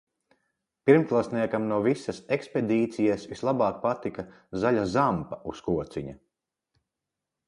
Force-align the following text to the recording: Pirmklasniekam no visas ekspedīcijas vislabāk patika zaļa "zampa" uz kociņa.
Pirmklasniekam 0.89 1.65
no 1.71 1.75
visas 1.87 2.21
ekspedīcijas 2.37 3.25
vislabāk 3.33 3.77
patika 3.83 4.25
zaļa 4.63 4.87
"zampa" 4.95 5.39
uz 5.53 5.63
kociņa. 5.69 6.17